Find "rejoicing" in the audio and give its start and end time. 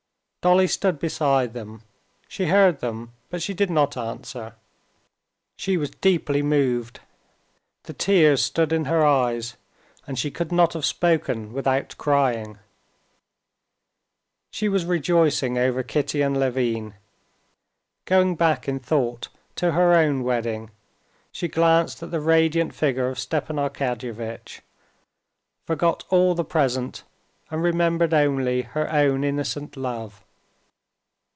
14.83-15.59